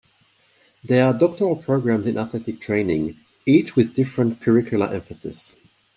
[0.83, 5.53] There are doctoral programs in athletic training, each with different curricular emphasis.